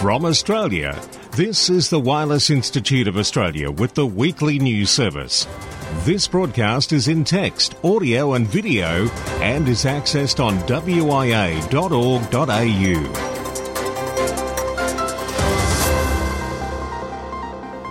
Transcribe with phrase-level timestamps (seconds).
[0.00, 0.96] From Australia,
[1.32, 5.44] this is the Wireless Institute of Australia with the weekly news service.
[6.04, 9.08] This broadcast is in text, audio, and video
[9.40, 11.58] and is accessed on wia.org.au.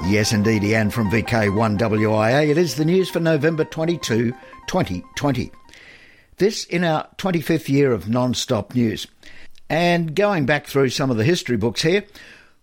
[0.09, 2.47] Yes, indeed, Ian from VK1WIA.
[2.47, 4.31] It is the news for November 22,
[4.67, 5.51] 2020.
[6.37, 9.07] This in our 25th year of non stop news.
[9.69, 12.05] And going back through some of the history books here,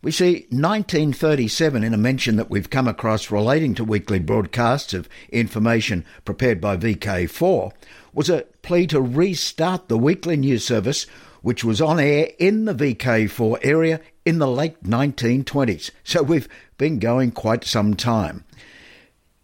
[0.03, 5.09] we see 1937 in a mention that we've come across relating to weekly broadcasts of
[5.31, 7.73] information prepared by VK4
[8.13, 11.07] was a plea to restart the weekly news service
[11.41, 15.91] which was on air in the VK4 area in the late 1920s.
[16.03, 18.45] So we've been going quite some time.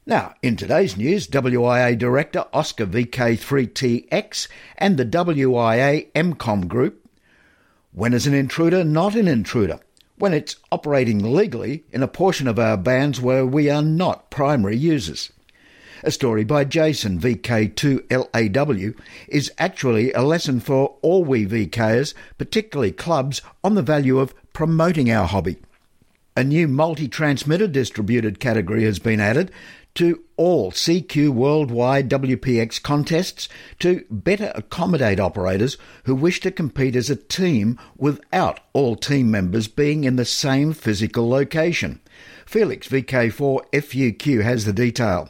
[0.06, 7.06] Now, in today's news, WIA Director Oscar VK3TX and the WIA EMCOM Group
[7.92, 9.80] when is an intruder not an intruder?
[10.16, 14.76] When it's operating legally in a portion of our bands where we are not primary
[14.76, 15.32] users.
[16.04, 23.42] A story by Jason VK2LAW is actually a lesson for all we VKers, particularly clubs,
[23.64, 25.56] on the value of promoting our hobby.
[26.36, 29.50] A new multi transmitter distributed category has been added
[29.94, 33.48] to all CQ Worldwide WPX contests
[33.80, 39.68] to better accommodate operators who wish to compete as a team without all team members
[39.68, 42.00] being in the same physical location.
[42.46, 45.28] Felix VK4 FUQ has the detail.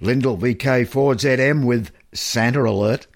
[0.00, 3.06] Lyndall VK4ZM with Santa Alert.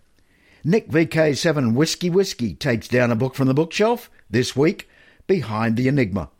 [0.64, 4.88] Nick VK7 Whiskey Whiskey takes down a book from the bookshelf this week,
[5.26, 6.30] Behind the Enigma.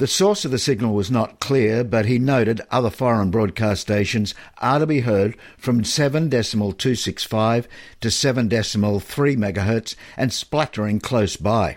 [0.00, 4.34] The source of the signal was not clear, but he noted other foreign broadcast stations
[4.56, 7.66] are to be heard from 7.265
[8.00, 11.76] to 7.3 MHz and splattering close by.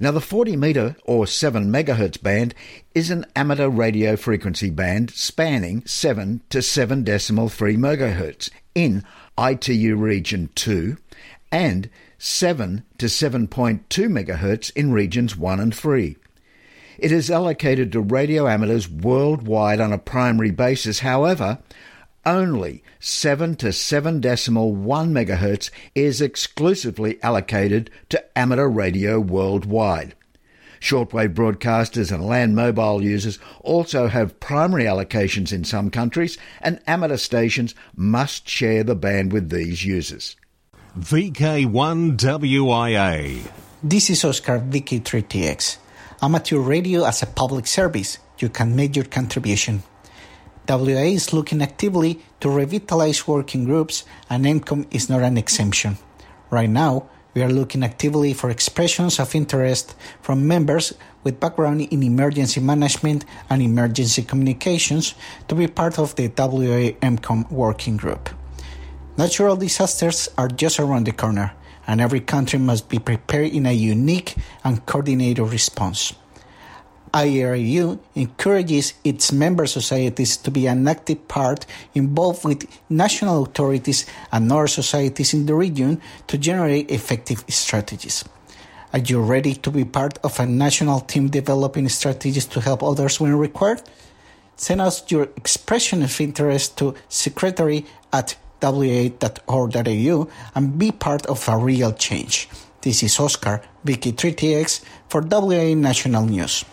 [0.00, 2.54] Now, the 40 metre or 7 MHz band
[2.94, 9.04] is an amateur radio frequency band spanning 7 to 7.3 MHz in
[9.38, 10.96] ITU Region 2
[11.52, 16.16] and 7 to 7.2 MHz in Regions 1 and 3.
[16.98, 21.00] It is allocated to radio amateurs worldwide on a primary basis.
[21.00, 21.58] However,
[22.26, 30.14] only 7 to 7 decimal 1 megahertz is exclusively allocated to amateur radio worldwide.
[30.80, 37.16] Shortwave broadcasters and land mobile users also have primary allocations in some countries, and amateur
[37.16, 40.36] stations must share the band with these users.
[40.98, 43.50] VK1WIA.
[43.82, 45.78] This is Oscar VK3TX.
[46.24, 49.82] Amateur radio as a public service, you can make your contribution.
[50.66, 55.98] WIA is looking actively to revitalize working groups, and EMCOM is not an exemption.
[56.48, 60.94] Right now, we are looking actively for expressions of interest from members
[61.24, 65.14] with background in emergency management and emergency communications
[65.48, 68.30] to be part of the WIA EMCOM working group.
[69.18, 71.52] Natural disasters are just around the corner
[71.86, 74.34] and every country must be prepared in a unique
[74.64, 76.14] and coordinated response.
[77.14, 81.64] IARU encourages its member societies to be an active part
[81.94, 88.24] involved with national authorities and other societies in the region to generate effective strategies.
[88.92, 93.20] Are you ready to be part of a national team developing strategies to help others
[93.20, 93.82] when required?
[94.56, 101.56] Send us your expression of interest to secretary at wia.org.au and be part of a
[101.56, 102.48] real change.
[102.82, 106.64] This is Oscar, Vicky 3TX for WIA National News.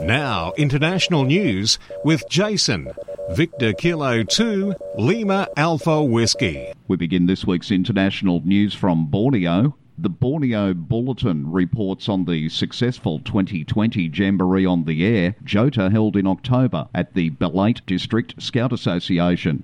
[0.00, 2.92] Now, international news with Jason.
[3.30, 6.72] Victor Kilo 2, Lima Alpha Whiskey.
[6.88, 9.76] We begin this week's international news from Borneo.
[9.96, 16.26] The Borneo Bulletin reports on the successful 2020 Jamboree on the Air, JOTA, held in
[16.26, 19.62] October at the Belait District Scout Association.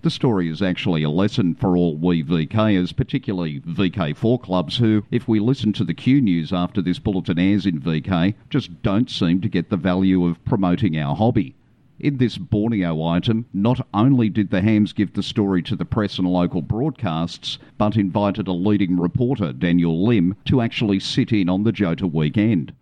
[0.00, 5.26] The story is actually a lesson for all we VKers, particularly VK4 clubs, who, if
[5.26, 9.40] we listen to the Q News after this bulletin airs in VK, just don't seem
[9.40, 11.56] to get the value of promoting our hobby.
[11.98, 16.16] In this Borneo item, not only did the Hams give the story to the press
[16.16, 21.64] and local broadcasts, but invited a leading reporter, Daniel Lim, to actually sit in on
[21.64, 22.72] the Jota weekend.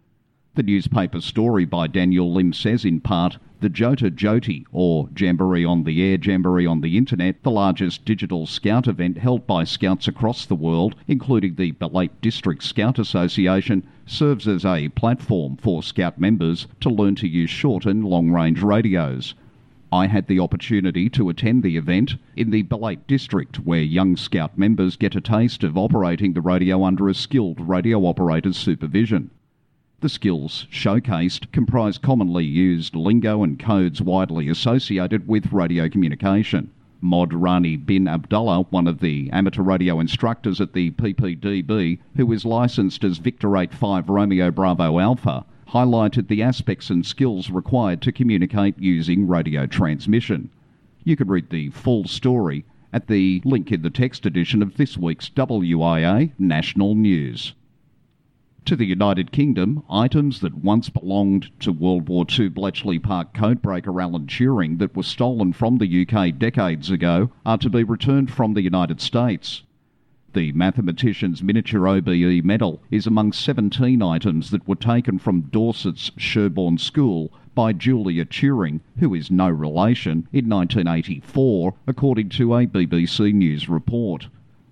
[0.55, 5.85] The newspaper story by Daniel Lim says in part, the Jota Joti, or Jamboree on
[5.85, 10.45] the Air, Jamboree on the Internet, the largest digital scout event held by scouts across
[10.45, 16.67] the world, including the Belait District Scout Association, serves as a platform for scout members
[16.81, 19.35] to learn to use short and long range radios.
[19.93, 24.59] I had the opportunity to attend the event in the Belait district, where young scout
[24.59, 29.31] members get a taste of operating the radio under a skilled radio operator's supervision.
[30.01, 36.69] The skills showcased comprise commonly used lingo and codes widely associated with radio communication.
[37.01, 42.45] Mod Rani bin Abdullah, one of the amateur radio instructors at the PPDB, who is
[42.45, 48.79] licensed as Victor 85 Romeo Bravo Alpha, highlighted the aspects and skills required to communicate
[48.79, 50.51] using radio transmission.
[51.05, 54.99] You can read the full story at the link in the text edition of this
[54.99, 57.55] week's WIA National News.
[58.67, 64.03] To the United Kingdom, items that once belonged to World War II Bletchley Park codebreaker
[64.03, 68.55] Alan Turing that were stolen from the UK decades ago are to be returned from
[68.55, 69.63] the United States.
[70.33, 76.79] The mathematician's miniature OBE medal is among 17 items that were taken from Dorset's Sherborne
[76.79, 83.69] School by Julia Turing, who is no relation, in 1984, according to a BBC News
[83.69, 84.27] report.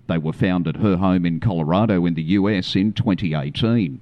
[0.07, 4.01] They were found at her home in Colorado in the US in 2018.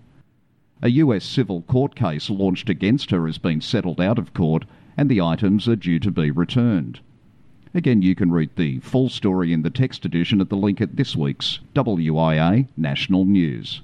[0.81, 4.65] A US civil court case launched against her has been settled out of court,
[4.97, 6.99] and the items are due to be returned.
[7.73, 10.97] Again, you can read the full story in the text edition at the link at
[10.97, 13.81] this week's WIA National News.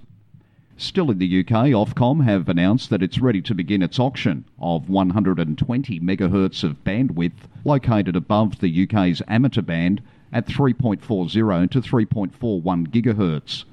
[0.75, 4.89] Still in the UK, Ofcom have announced that it's ready to begin its auction of
[4.89, 11.01] 120 megahertz of bandwidth located above the UK's amateur band at 3.40
[11.71, 13.65] to 3.41 gigahertz.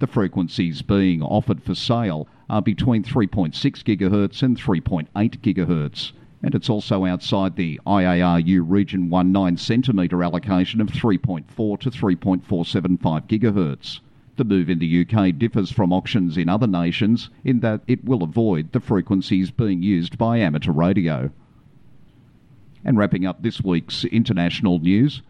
[0.00, 5.06] The frequencies being offered for sale are between 3.6 gigahertz and 3.8
[5.38, 6.12] gigahertz,
[6.42, 13.26] and it's also outside the IARU Region 1 9 centimetre allocation of 3.4 to 3.475
[13.28, 14.00] gigahertz.
[14.36, 18.24] The move in the UK differs from auctions in other nations in that it will
[18.24, 21.30] avoid the frequencies being used by amateur radio.
[22.84, 25.22] And wrapping up this week's international news,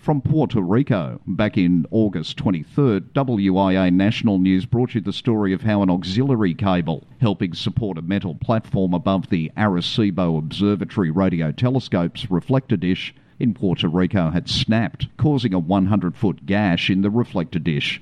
[0.00, 5.60] from Puerto Rico, back in August 23rd, WIA National News brought you the story of
[5.60, 12.30] how an auxiliary cable helping support a metal platform above the Arecibo Observatory radio telescope's
[12.30, 17.58] reflector dish in Puerto Rico had snapped, causing a 100 foot gash in the reflector
[17.58, 18.00] dish.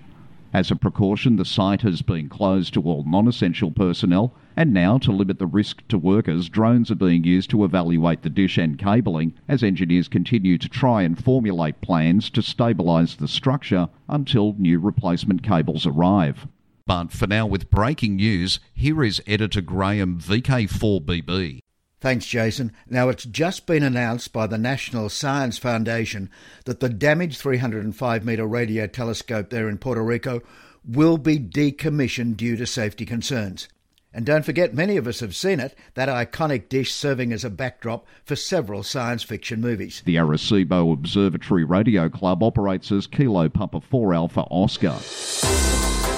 [0.53, 4.99] As a precaution, the site has been closed to all non essential personnel, and now,
[4.99, 8.77] to limit the risk to workers, drones are being used to evaluate the dish and
[8.77, 14.81] cabling as engineers continue to try and formulate plans to stabilise the structure until new
[14.81, 16.49] replacement cables arrive.
[16.87, 21.61] But for now, with breaking news, here is editor Graham VK4BB.
[22.01, 22.73] Thanks, Jason.
[22.89, 26.31] Now, it's just been announced by the National Science Foundation
[26.65, 30.41] that the damaged 305 metre radio telescope there in Puerto Rico
[30.85, 33.69] will be decommissioned due to safety concerns.
[34.13, 37.51] And don't forget, many of us have seen it, that iconic dish serving as a
[37.51, 40.03] backdrop for several science fiction movies.
[40.07, 44.99] The Arecibo Observatory Radio Club operates as Kilo Papa 4 Alpha Oscar.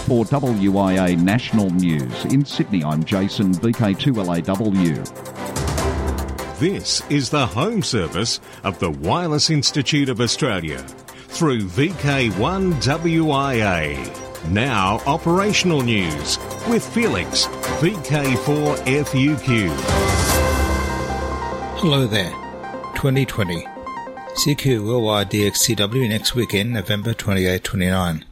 [0.07, 5.39] For WIA National News in Sydney, I'm Jason, VK2LAW.
[6.59, 10.79] This is the home service of the Wireless Institute of Australia
[11.29, 14.49] through VK1WIA.
[14.49, 17.47] Now, operational news with Felix,
[17.81, 19.71] VK4FUQ.
[21.79, 22.31] Hello there.
[22.95, 23.65] 2020.
[24.35, 28.27] CQ Worldwide DXCW next weekend, November 28 29.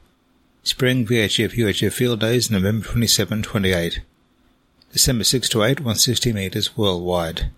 [0.64, 4.02] Spring VHF UHF Field Days, November 27 28.
[4.92, 7.50] December 6 to 8, 160 metres worldwide.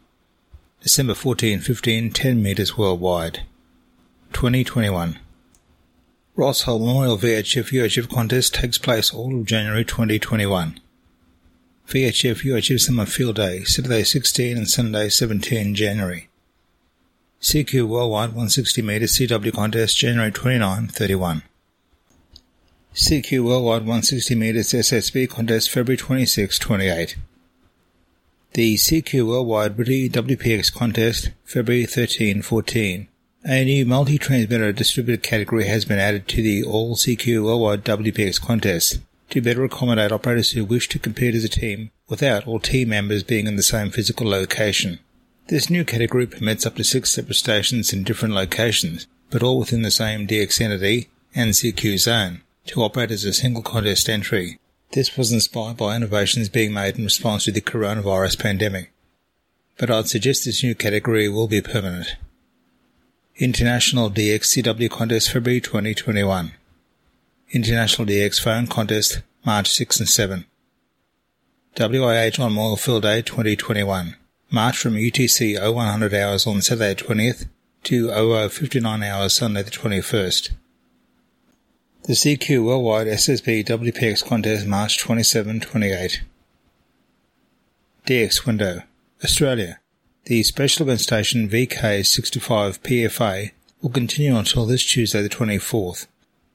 [0.85, 3.41] December 14 15, 10 metres worldwide.
[4.33, 5.19] 2021.
[6.37, 10.79] Ross Hull Memorial VHF UHF contest takes place all of January 2021.
[11.91, 16.29] VHF UHF Summer Field Day, Saturday 16 and Sunday 17 January.
[17.43, 21.43] CQ Worldwide 160 metre CW contest January 29 31.
[22.95, 27.17] CQ Worldwide 160 metres SSB contest February 26 28.
[28.53, 33.09] The CQ Worldwide WPX contest February 13 14.
[33.45, 39.01] A new multi-transmitter distributed category has been added to the All CQ Worldwide WPX contest
[39.31, 43.23] to better accommodate operators who wish to compete as a team without all team members
[43.23, 44.99] being in the same physical location.
[45.49, 49.83] This new category permits up to six separate stations in different locations, but all within
[49.83, 54.59] the same DX entity and CQ zone, to operate as a single contest entry.
[54.93, 58.93] This was inspired by innovations being made in response to the coronavirus pandemic.
[59.79, 62.17] But I'd suggest this new category will be permanent.
[63.37, 66.53] International DXCW Contest February 2021.
[67.53, 70.45] International DX Phone Contest March 6 and 7.
[71.75, 74.15] WIH on Memorial Field Day 2021.
[74.53, 77.49] March from UTC 0100 hours on Saturday 20th
[77.83, 78.07] to
[78.49, 80.51] 0059 hours Sunday the 21st.
[82.05, 86.21] The CQ Worldwide SSB WPX Contest March 27-28.
[88.07, 88.83] DX Window,
[89.25, 89.81] Australia.
[90.27, 93.51] The special event station VK65 PFA
[93.83, 96.07] will continue until this Tuesday the 24th.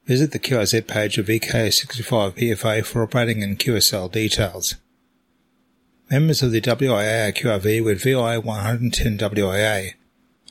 [0.06, 4.76] Visit the QRZ page of VK65 PFA for operating and QSL details.
[6.08, 9.94] Members of the WIA QRV with VI 110 WIA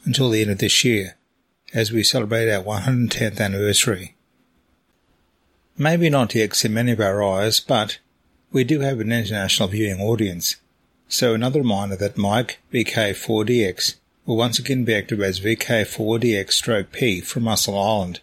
[0.03, 1.15] until the end of this year,
[1.73, 4.17] as we celebrate our 110th anniversary.
[5.77, 7.99] Maybe not DX in many of our eyes, but
[8.51, 10.57] we do have an international viewing audience,
[11.07, 13.95] so another reminder that Mike VK4DX
[14.25, 18.19] will once again be active as VK4DX stroke P from Russell Island,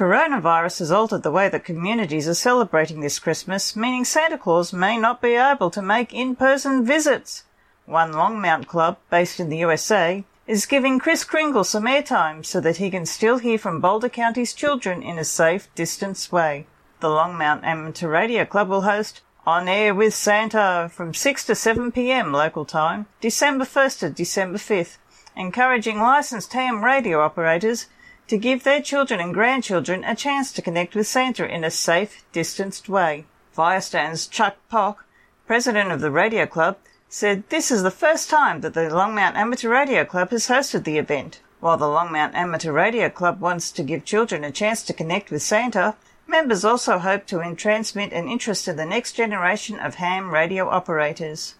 [0.00, 4.96] Coronavirus has altered the way that communities are celebrating this Christmas, meaning Santa Claus may
[4.96, 7.44] not be able to make in-person visits.
[7.84, 12.78] One Longmont club, based in the USA, is giving Kris Kringle some airtime so that
[12.78, 16.66] he can still hear from Boulder County's children in a safe, distance way.
[17.00, 21.92] The Longmont Amateur Radio Club will host On Air with Santa from 6 to 7
[21.92, 22.32] p.m.
[22.32, 24.96] local time, December 1st to December 5th,
[25.36, 27.84] encouraging licensed ham radio operators
[28.30, 32.22] to give their children and grandchildren a chance to connect with Santa in a safe,
[32.30, 33.24] distanced way.
[33.50, 35.04] Firestone's Chuck Pock,
[35.48, 39.68] president of the radio club, said this is the first time that the Longmont Amateur
[39.68, 41.40] Radio Club has hosted the event.
[41.58, 45.42] While the Longmont Amateur Radio Club wants to give children a chance to connect with
[45.42, 45.96] Santa,
[46.28, 51.56] members also hope to transmit an interest in the next generation of ham radio operators.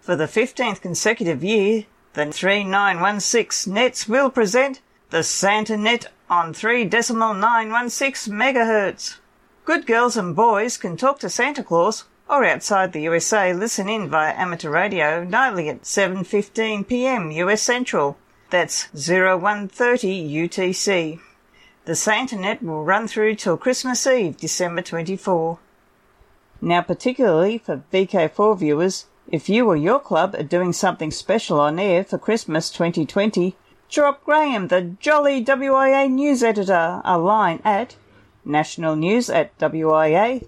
[0.00, 4.80] For the 15th consecutive year, the 3916 Nets will present
[5.10, 9.18] the Santa Net on 3 decimal 916 megahertz.
[9.64, 14.08] Good girls and boys can talk to Santa Claus or outside the USA listen in
[14.08, 17.32] via amateur radio nightly at 7:15 p.m.
[17.32, 18.16] US Central.
[18.50, 21.20] That's 0130 UTC.
[21.84, 25.58] The SantaNet will run through till Christmas Eve, December 24.
[26.60, 31.78] Now, particularly for VK4 viewers, if you or your club are doing something special on
[31.78, 33.56] air for Christmas 2020,
[33.90, 37.96] drop Graham, the jolly WIA news editor, a line at
[38.46, 40.44] nationalnews at wia.org.au.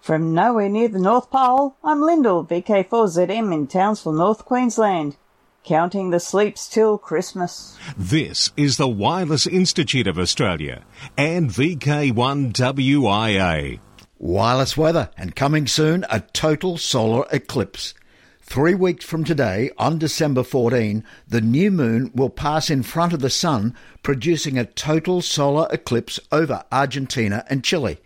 [0.00, 5.16] From nowhere near the North Pole, I'm Lyndall, VK4ZM in Townsville, North Queensland.
[5.62, 7.76] Counting the sleeps till Christmas.
[7.94, 10.84] This is the Wireless Institute of Australia
[11.18, 13.78] and VK1WIA.
[14.22, 17.94] Wireless weather and coming soon a total solar eclipse.
[18.42, 23.20] Three weeks from today, on December 14, the new moon will pass in front of
[23.20, 27.96] the sun, producing a total solar eclipse over Argentina and Chile.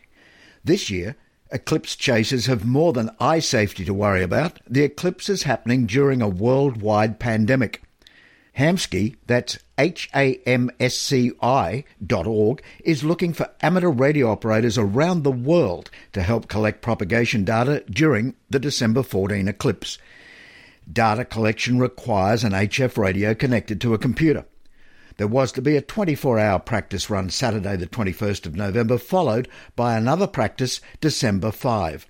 [0.62, 1.16] This year,
[1.50, 4.60] eclipse chasers have more than eye safety to worry about.
[4.68, 7.82] The eclipse is happening during a worldwide pandemic.
[8.58, 10.14] Hamsci, that's H-A-M-S-C-I
[12.06, 17.44] dot org, is looking for amateur radio operators around the world to help collect propagation
[17.44, 19.98] data during the December 14 eclipse.
[20.90, 24.44] Data collection requires an HF radio connected to a computer.
[25.16, 29.48] There was to be a 24 hour practice run Saturday, the 21st of November, followed
[29.74, 32.06] by another practice December 5.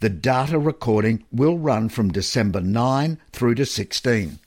[0.00, 4.40] The data recording will run from December 9 through to 16.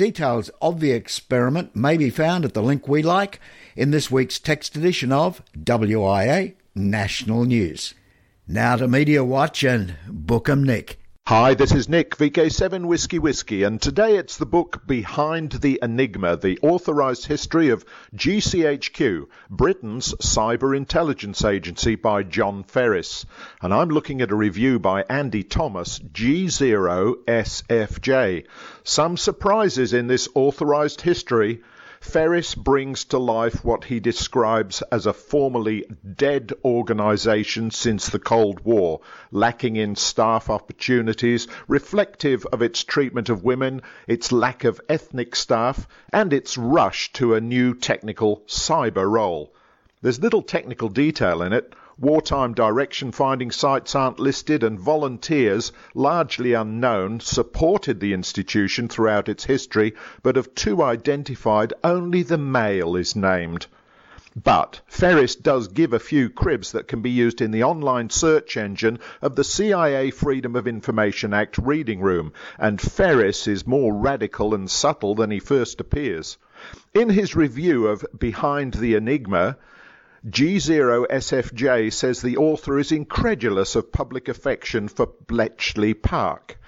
[0.00, 3.38] Details of the experiment may be found at the link we like
[3.76, 7.92] in this week's text edition of WIA National News.
[8.48, 10.99] Now to Media Watch and Bookham Nick.
[11.30, 16.36] Hi, this is Nick, VK7 Whiskey Whiskey, and today it's the book Behind the Enigma,
[16.36, 17.84] the authorised history of
[18.16, 23.26] GCHQ, Britain's cyber intelligence agency by John Ferris.
[23.62, 28.46] And I'm looking at a review by Andy Thomas, G0SFJ.
[28.82, 31.60] Some surprises in this authorised history.
[32.00, 35.84] Ferris brings to life what he describes as a formerly
[36.16, 43.44] dead organisation since the Cold War, lacking in staff opportunities, reflective of its treatment of
[43.44, 49.52] women, its lack of ethnic staff, and its rush to a new technical cyber role.
[50.00, 56.54] There's little technical detail in it, Wartime direction finding sites aren't listed, and volunteers, largely
[56.54, 63.14] unknown, supported the institution throughout its history, but of two identified, only the male is
[63.14, 63.66] named.
[64.34, 68.56] But Ferris does give a few cribs that can be used in the online search
[68.56, 74.54] engine of the CIA Freedom of Information Act reading room, and Ferris is more radical
[74.54, 76.38] and subtle than he first appears.
[76.94, 79.58] In his review of Behind the Enigma,
[80.28, 86.58] G0SFJ says the author is incredulous of public affection for Bletchley Park.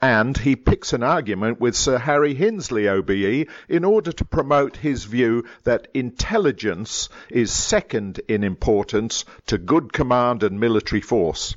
[0.00, 5.04] And he picks an argument with Sir Harry Hinsley OBE in order to promote his
[5.04, 11.54] view that intelligence is second in importance to good command and military force.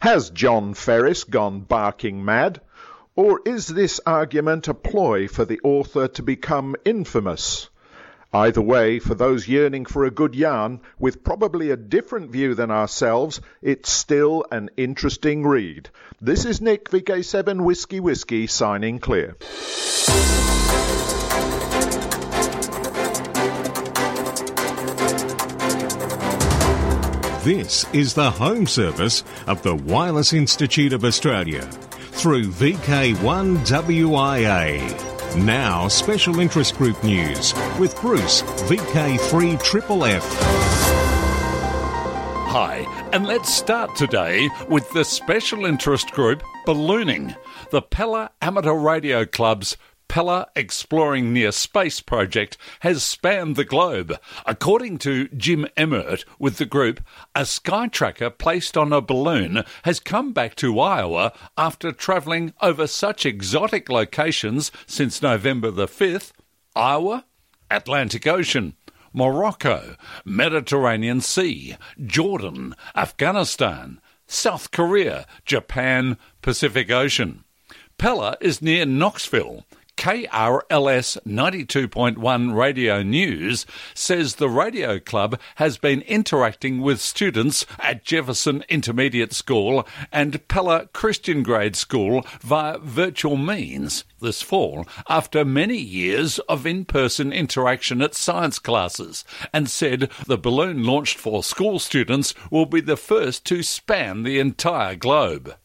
[0.00, 2.62] Has John Ferris gone barking mad?
[3.14, 7.68] Or is this argument a ploy for the author to become infamous?
[8.32, 12.70] Either way, for those yearning for a good yarn, with probably a different view than
[12.70, 15.88] ourselves, it's still an interesting read.
[16.20, 19.34] This is Nick VK7 Whiskey Whiskey signing clear.
[27.44, 35.16] This is the home service of the Wireless Institute of Australia through VK1WIA.
[35.36, 40.22] Now, special interest group news with Bruce, VK3FFF.
[42.50, 47.36] Hi, and let's start today with the special interest group Ballooning,
[47.70, 49.76] the Pella Amateur Radio Club's
[50.08, 54.18] Pella Exploring Near Space project has spanned the globe.
[54.46, 57.00] According to Jim Emmert with the group,
[57.34, 62.86] a sky tracker placed on a balloon has come back to Iowa after travelling over
[62.86, 66.32] such exotic locations since November the 5th
[66.74, 67.26] Iowa,
[67.70, 68.74] Atlantic Ocean.
[69.12, 77.42] Morocco, Mediterranean Sea, Jordan, Afghanistan, South Korea, Japan, Pacific Ocean.
[77.96, 79.64] Pella is near Knoxville,
[79.98, 88.64] KRLS 92.1 Radio News says the radio club has been interacting with students at Jefferson
[88.68, 96.38] Intermediate School and Pella Christian Grade School via virtual means this fall after many years
[96.48, 102.34] of in person interaction at science classes and said the balloon launched for school students
[102.52, 105.56] will be the first to span the entire globe.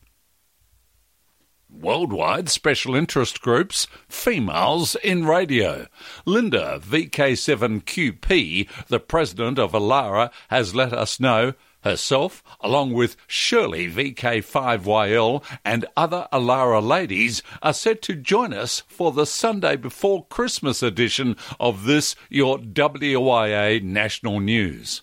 [1.74, 5.88] Worldwide special interest groups, females in radio.
[6.26, 15.44] Linda, VK7QP, the president of Alara, has let us know herself, along with Shirley VK5YL
[15.66, 21.36] and other Alara ladies, are set to join us for the Sunday before Christmas edition
[21.60, 25.02] of this, your WIA National News.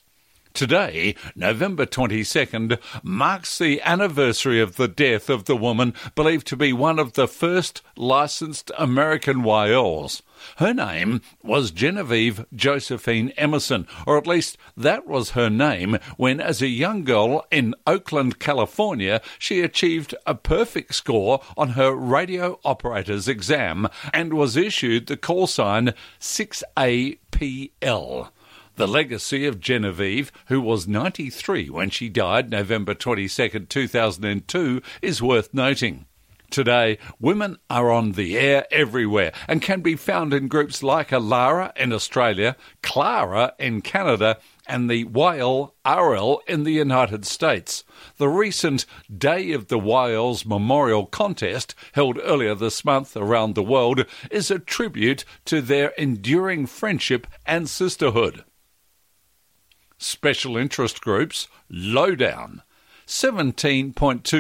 [0.52, 6.72] Today, November 22nd, marks the anniversary of the death of the woman believed to be
[6.72, 10.22] one of the first licensed American YLs.
[10.56, 16.60] Her name was Genevieve Josephine Emerson, or at least that was her name when, as
[16.60, 23.28] a young girl in Oakland, California, she achieved a perfect score on her radio operator's
[23.28, 28.30] exam and was issued the call sign 6APL.
[28.80, 35.52] The legacy of Genevieve, who was 93 when she died November 22, 2002, is worth
[35.52, 36.06] noting.
[36.48, 41.76] Today, women are on the air everywhere and can be found in groups like Alara
[41.76, 47.84] in Australia, Clara in Canada, and the YLRL in the United States.
[48.16, 54.06] The recent Day of the YLs Memorial Contest, held earlier this month around the world,
[54.30, 58.42] is a tribute to their enduring friendship and sisterhood.
[60.02, 62.62] Special interest groups, lowdown.
[63.06, 63.92] 17.2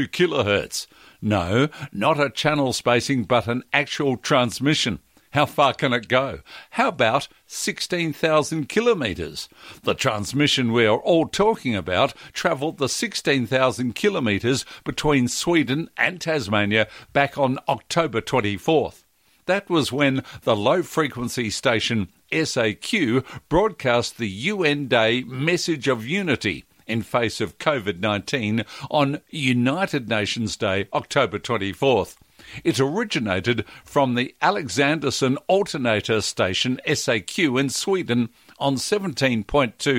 [0.08, 0.86] kilohertz.
[1.20, 5.00] No, not a channel spacing, but an actual transmission.
[5.32, 6.40] How far can it go?
[6.70, 9.50] How about 16,000 kilometres?
[9.82, 16.88] The transmission we are all talking about travelled the 16,000 kilometres between Sweden and Tasmania
[17.12, 19.04] back on October 24th.
[19.44, 26.64] That was when the low frequency station SAQ broadcast the UN Day message of unity
[26.86, 32.16] in face of COVID 19 on United Nations Day, October 24th.
[32.64, 39.44] It originated from the Alexanderson Alternator Station SAQ in Sweden on 17.2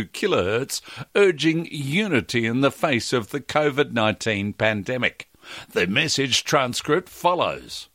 [0.10, 0.82] kHz,
[1.16, 5.30] urging unity in the face of the COVID 19 pandemic.
[5.72, 7.88] The message transcript follows.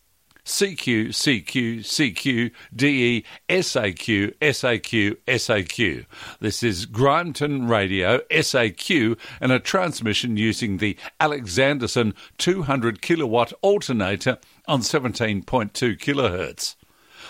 [0.46, 6.06] CQ, CQ, CQ, DE, SAQ, SAQ, SAQ.
[6.38, 14.82] This is Grimeton Radio, SAQ, and a transmission using the Alexanderson 200 kilowatt alternator on
[14.82, 15.42] 17.2
[15.98, 16.76] kilohertz.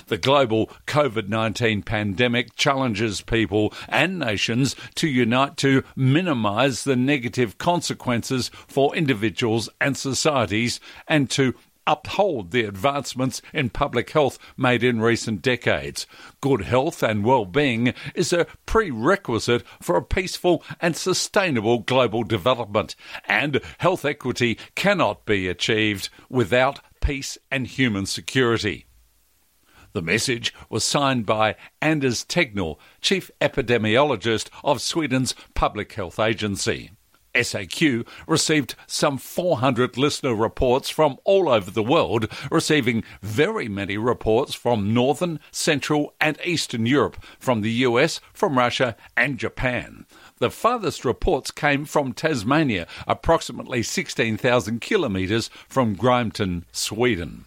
[0.08, 7.56] The global COVID 19 pandemic challenges people and nations to unite to minimise the negative
[7.56, 11.54] consequences for individuals and societies and to
[11.86, 16.06] uphold the advancements in public health made in recent decades.
[16.40, 22.96] Good health and well-being is a prerequisite for a peaceful and sustainable global development,
[23.26, 28.86] and health equity cannot be achieved without peace and human security.
[29.92, 36.90] The message was signed by Anders Tegnell, Chief Epidemiologist of Sweden's Public Health Agency.
[37.36, 44.54] SAQ received some 400 listener reports from all over the world, receiving very many reports
[44.54, 50.06] from Northern, Central, and Eastern Europe, from the US, from Russia, and Japan.
[50.38, 57.46] The farthest reports came from Tasmania, approximately 16,000 kilometres from Grimeton, Sweden.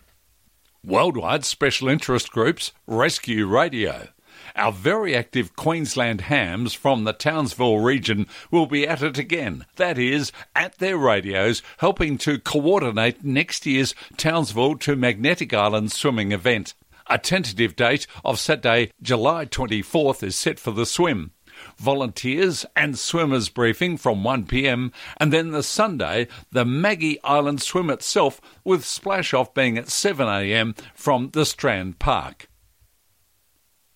[0.84, 4.10] Worldwide special interest groups Rescue Radio.
[4.56, 9.66] Our very active Queensland hams from the Townsville region will be at it again.
[9.76, 16.32] That is, at their radios, helping to coordinate next year's Townsville to Magnetic Island swimming
[16.32, 16.74] event.
[17.08, 21.32] A tentative date of Saturday, July 24th is set for the swim
[21.78, 28.40] volunteers and swimmers briefing from 1pm, and then the Sunday, the Maggie Island swim itself,
[28.64, 32.49] with splash off being at 7am from the Strand Park.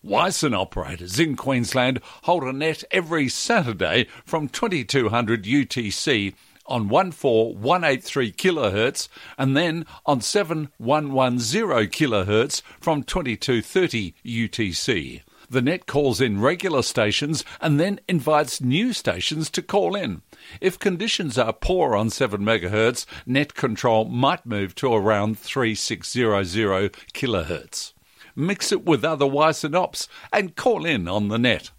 [0.06, 6.34] WICEN operators in Queensland hold a net every Saturday from 2200 UTC
[6.66, 15.22] on 14183 kHz and then on 7110 kHz from 2230 UTC.
[15.50, 20.22] The net calls in regular stations and then invites new stations to call in.
[20.60, 27.93] If conditions are poor on 7 MHz, net control might move to around 3600 kHz.
[28.36, 31.72] Mix it with other ops, and call in on the net.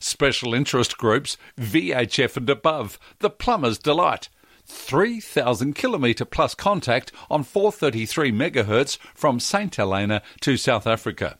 [0.00, 4.28] Special interest groups, VHF and above, the Plumber's Delight.
[4.66, 11.38] 3,000 kilometre plus contact on 433 MHz from St Helena to South Africa.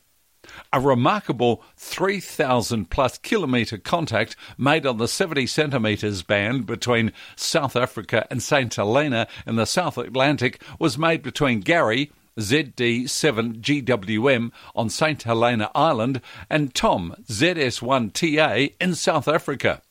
[0.71, 8.27] A remarkable 3,000 plus kilometre contact made on the 70 centimetres band between South Africa
[8.29, 15.71] and St Helena in the South Atlantic was made between Gary ZD7GWM on St Helena
[15.73, 19.81] Island and Tom ZS1TA in South Africa.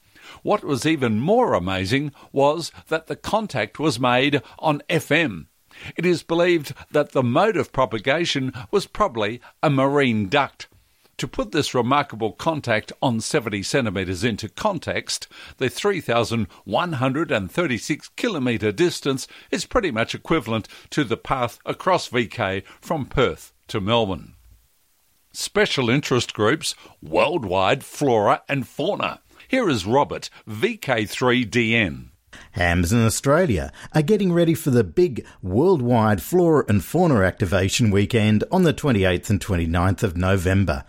[0.43, 5.47] What was even more amazing was that the contact was made on FM.
[5.97, 10.69] It is believed that the mode of propagation was probably a marine duct.
[11.19, 19.65] To put this remarkable contact on 70 centimetres into context, the 3,136 kilometre distance is
[19.65, 24.35] pretty much equivalent to the path across VK from Perth to Melbourne.
[25.33, 29.21] Special interest groups, worldwide flora and fauna.
[29.49, 32.09] Here is Robert, VK3DN.
[32.53, 38.45] Hams in Australia are getting ready for the big worldwide flora and fauna activation weekend
[38.51, 40.85] on the 28th and 29th of November.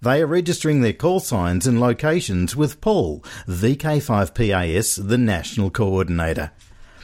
[0.00, 6.52] They are registering their call signs and locations with Paul, VK5PAS, the National Coordinator.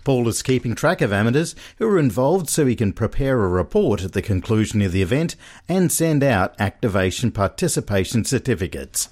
[0.04, 4.04] Paul is keeping track of amateurs who are involved so he can prepare a report
[4.04, 5.34] at the conclusion of the event
[5.68, 9.08] and send out activation participation certificates.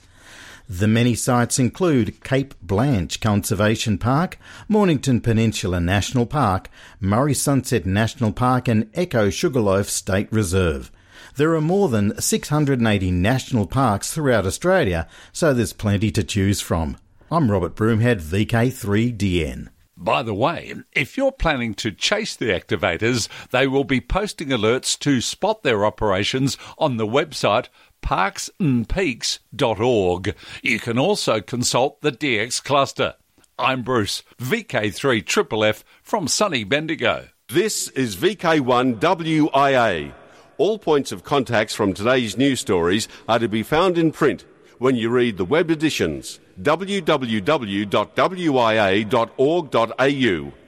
[0.68, 8.32] The many sites include Cape Blanche Conservation Park, Mornington Peninsula National Park, Murray Sunset National
[8.32, 10.92] Park, and Echo Sugarloaf State Reserve.
[11.36, 16.96] There are more than 680 national parks throughout Australia, so there's plenty to choose from.
[17.30, 19.68] I'm Robert Broomhead, VK3DN.
[19.96, 24.98] By the way, if you're planning to chase the activators, they will be posting alerts
[25.00, 27.68] to spot their operations on the website
[28.02, 30.34] parksandpeaks.org.
[30.62, 33.14] You can also consult the DX cluster.
[33.58, 37.28] I'm Bruce, VK3FFF from sunny Bendigo.
[37.48, 40.14] This is VK1WIA.
[40.62, 44.44] All points of contacts from today's news stories are to be found in print
[44.78, 47.32] when you read the web editions www.wia.org.au.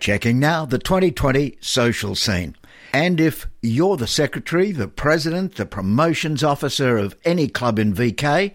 [0.00, 2.56] Checking now the 2020 social scene.
[2.92, 8.52] And if you're the secretary, the president, the promotions officer of any club in VK,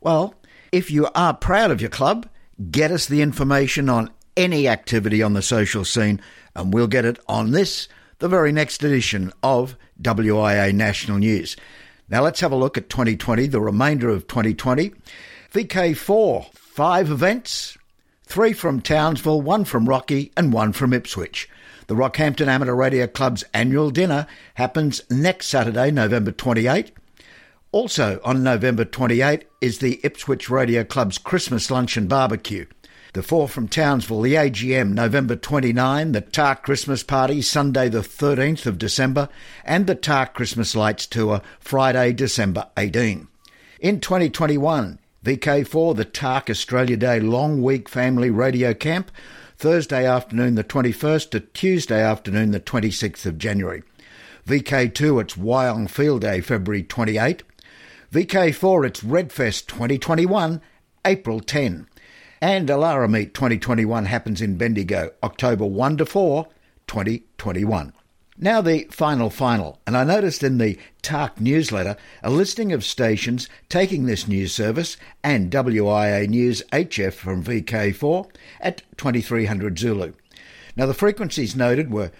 [0.00, 0.36] well,
[0.72, 2.26] if you are proud of your club,
[2.70, 6.22] get us the information on any activity on the social scene
[6.56, 11.56] and we'll get it on this the very next edition of WIA National News.
[12.08, 14.92] Now let's have a look at 2020, the remainder of 2020.
[15.52, 17.78] VK4, five events,
[18.24, 21.48] three from Townsville, one from Rocky, and one from Ipswich.
[21.86, 26.92] The Rockhampton Amateur Radio Club's annual dinner happens next Saturday, November 28.
[27.70, 32.66] Also on November 28 is the Ipswich Radio Club's Christmas lunch and barbecue.
[33.14, 38.66] The four from Townsville, the AGM, November 29, the TARC Christmas Party, Sunday the 13th
[38.66, 39.30] of December,
[39.64, 43.26] and the TARC Christmas Lights Tour, Friday, December 18.
[43.80, 49.10] In 2021, VK4, the TARC Australia Day Long Week Family Radio Camp,
[49.56, 53.82] Thursday afternoon the 21st to Tuesday afternoon the 26th of January.
[54.46, 57.42] VK2, it's Wyong Field Day, February 28.
[58.12, 60.60] VK4, it's Redfest 2021,
[61.06, 61.86] April 10.
[62.40, 66.46] And Alara Meet 2021 happens in Bendigo, October 1 to 4,
[66.86, 67.92] 2021.
[68.40, 73.48] Now the final final, and I noticed in the TARC newsletter a listing of stations
[73.68, 80.12] taking this news service and WIA News HF from VK4 at 2300 Zulu.
[80.76, 82.12] Now the frequencies noted were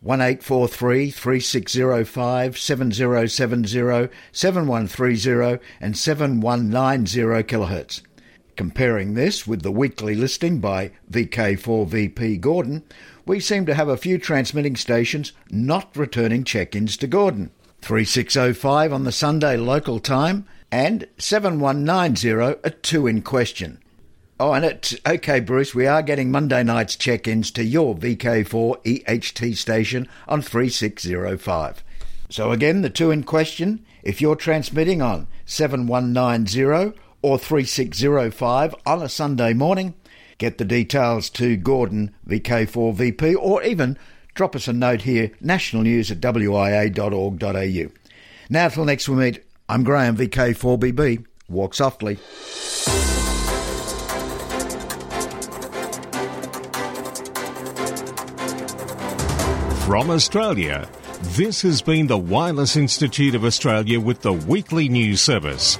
[0.00, 8.02] 1843 3605 7070 7130 and 7190 kilohertz.
[8.56, 12.84] Comparing this with the weekly listing by VK4VP Gordon,
[13.24, 17.50] we seem to have a few transmitting stations not returning check ins to Gordon.
[17.80, 23.78] 3605 on the Sunday local time and 7190 at 2 in question.
[24.38, 25.74] Oh, and it's okay, Bruce.
[25.74, 31.84] We are getting Monday night's check ins to your VK4 EHT station on 3605.
[32.28, 39.08] So, again, the two in question if you're transmitting on 7190 or 3605 on a
[39.08, 39.94] Sunday morning.
[40.38, 43.96] Get the details to Gordon, VK4VP, or even
[44.34, 47.92] drop us a note here, national news at wia.org.au.
[48.50, 51.24] Now, till next we meet, I'm Graham, VK4BB.
[51.48, 52.16] Walk softly.
[59.86, 60.88] From Australia,
[61.36, 65.78] This has been the Wireless Institute of Australia with the weekly news service.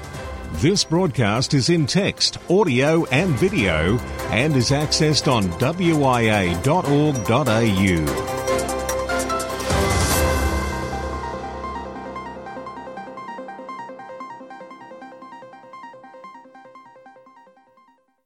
[0.57, 3.99] This broadcast is in text, audio, and video
[4.31, 6.53] and is accessed on wia.org.au.